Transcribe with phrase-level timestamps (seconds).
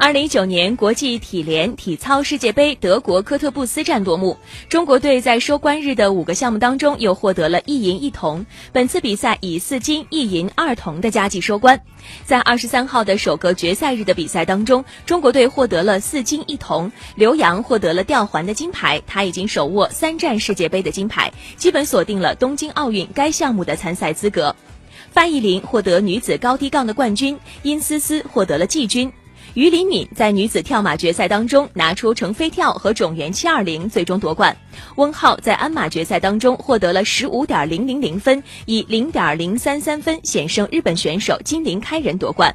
[0.00, 4.36] 二零一九年国际体联体操世界杯德国科特布斯站落幕，
[4.68, 11.80] 中国队在收官日的五个项目当中又获得了一银一铜，本次比赛以四金一银二铜的佳绩收官。
[12.24, 24.54] 在二十三号的首个决赛日的比赛当中，中国队获得了四金一铜，刘洋获得了吊环的金牌，他已经手握三站世界杯的金牌，基本锁定了东京奥运该项目的参赛资格。
[25.10, 29.12] 范忆琳获得女子高低杠的冠军，殷思思获得了季军。
[29.58, 34.56] 于林敏在女子跳马决赛当中拿出成飞跳和种源七二零，最终夺冠。
[34.94, 42.54] 温浩在鞍马决赛当中获得了十五点零零零分，以零点零三三分险胜日本选手金林开人夺冠。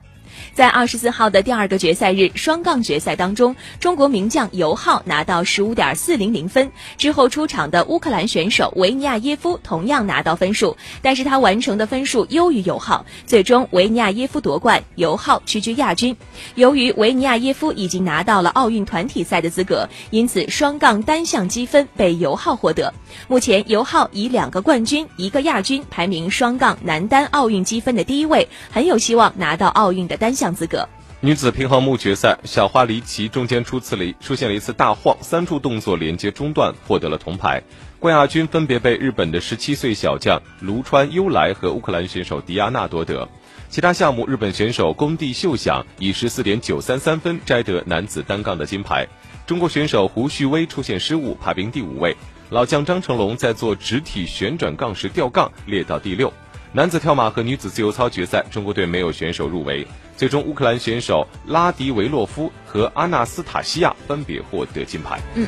[0.54, 6.72] 在二十四号的第二个决赛日双杠决赛当中，中国名将尤浩拿到十五点四零零分。
[6.98, 16.16] 之后出场的乌克兰选手维尼亚耶夫同样拿到分数，但是他完成的分数优于尤浩，最终维尼亚耶夫夺冠，尤浩屈居亚军。
[16.56, 22.94] 由于维尼亚耶夫已经拿到了奥运团体赛的资格，因此双杠单项积分被尤浩获得。
[23.28, 30.33] 目前尤浩以两个冠军、一个亚军，排名双杠男单奥运积分的第一位，很有希望拿到奥运的单。
[30.36, 30.88] 项资格。
[31.22, 37.64] 女子平衡木决赛，小花离奇中间出次了出现了一次大晃，三处动作连接中断，获得了铜牌。
[37.98, 43.26] 冠亚军分别被日本的十七岁小将卢川优来和乌克兰选手迪亚娜夺得。
[43.70, 49.08] 其他项目，日本选手宫地秀响以十四点九三三分摘得男子单杠的金牌。
[49.48, 52.16] 中国选手胡旭威出现失误，排名第五位。
[52.50, 56.32] 老将张成龙在做直体旋转杠时掉杠，列到第六。
[56.76, 59.86] 男子跳马和女子自由操决赛，中国队没有选手入围。
[60.18, 65.22] 最终，乌克兰选手拉迪维洛夫和阿纳斯塔西亚分别获得金牌。
[65.36, 65.46] 嗯。